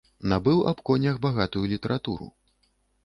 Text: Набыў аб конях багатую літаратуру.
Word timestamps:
Набыў 0.31 0.61
аб 0.71 0.79
конях 0.89 1.19
багатую 1.27 1.63
літаратуру. 1.75 2.27